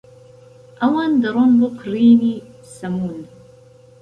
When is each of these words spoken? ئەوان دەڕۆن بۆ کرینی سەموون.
ئەوان 0.79 1.11
دەڕۆن 1.21 1.51
بۆ 1.59 1.67
کرینی 1.79 2.35
سەموون. 2.75 3.19